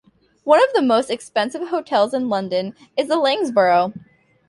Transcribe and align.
One 0.45 0.63
of 0.63 0.73
the 0.73 0.81
most 0.81 1.11
expensive 1.11 1.67
hotels 1.67 2.11
in 2.11 2.27
London 2.27 2.75
is 2.97 3.07
The 3.07 3.17
Lanesborough. 3.19 3.93